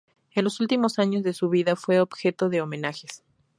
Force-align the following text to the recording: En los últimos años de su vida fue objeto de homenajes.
En 0.33 0.43
los 0.45 0.59
últimos 0.59 0.97
años 0.97 1.21
de 1.21 1.31
su 1.31 1.47
vida 1.49 1.75
fue 1.75 1.99
objeto 1.99 2.49
de 2.49 2.61
homenajes. 2.63 3.23